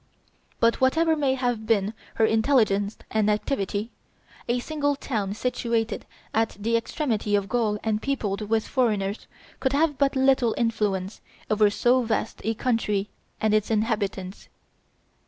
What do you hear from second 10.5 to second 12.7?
influence over so vast a